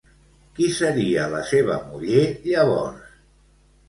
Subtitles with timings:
[0.59, 3.13] Qui seria la seva muller llavors?